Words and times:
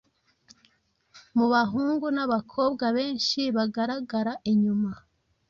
Mu 1.37 1.45
bahungu 1.53 2.05
n’abakobwa 2.15 2.85
benshi 2.97 3.41
bagaragara 3.55 4.33
inyuma 4.51 4.91